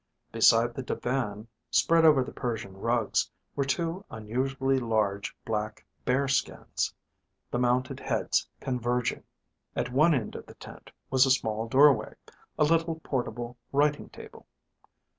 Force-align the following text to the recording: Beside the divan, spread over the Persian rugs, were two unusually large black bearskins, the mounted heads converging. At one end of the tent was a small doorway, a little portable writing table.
Beside 0.31 0.73
the 0.73 0.81
divan, 0.81 1.47
spread 1.69 2.05
over 2.05 2.23
the 2.23 2.31
Persian 2.31 2.75
rugs, 2.75 3.29
were 3.55 3.63
two 3.63 4.03
unusually 4.09 4.79
large 4.79 5.35
black 5.45 5.85
bearskins, 6.05 6.91
the 7.51 7.59
mounted 7.59 7.99
heads 7.99 8.49
converging. 8.59 9.21
At 9.75 9.91
one 9.93 10.15
end 10.15 10.35
of 10.35 10.47
the 10.47 10.55
tent 10.55 10.91
was 11.11 11.27
a 11.27 11.29
small 11.29 11.67
doorway, 11.67 12.15
a 12.57 12.63
little 12.63 12.99
portable 13.01 13.57
writing 13.71 14.09
table. 14.09 14.47